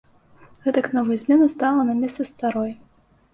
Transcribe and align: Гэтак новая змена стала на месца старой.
Гэтак 0.67 0.87
новая 0.97 1.17
змена 1.23 1.49
стала 1.55 1.85
на 1.91 1.95
месца 2.01 2.27
старой. 2.31 2.73